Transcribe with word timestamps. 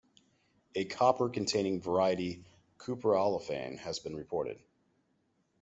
A 0.73 0.85
copper 0.85 1.29
containing 1.29 1.79
variety 1.79 2.43
"cupro-allophane" 2.79 3.77
has 3.77 3.99
been 3.99 4.15
reported. 4.15 4.59